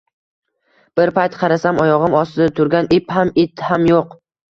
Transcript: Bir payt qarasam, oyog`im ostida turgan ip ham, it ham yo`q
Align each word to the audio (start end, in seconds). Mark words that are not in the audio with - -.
Bir 0.99 1.11
payt 1.17 1.35
qarasam, 1.41 1.81
oyog`im 1.83 2.15
ostida 2.21 2.47
turgan 2.61 2.89
ip 2.97 3.13
ham, 3.19 3.31
it 3.45 3.65
ham 3.67 3.87
yo`q 3.91 4.01